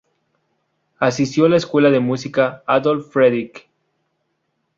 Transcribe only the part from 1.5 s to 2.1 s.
Escuela de